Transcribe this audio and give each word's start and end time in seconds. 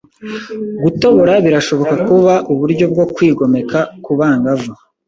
Gutobora 0.83 1.33
birashobora 1.45 1.93
kuba 2.07 2.33
uburyo 2.51 2.85
bwo 2.91 3.05
kwigomeka 3.13 3.77
kubangavu. 4.05 4.71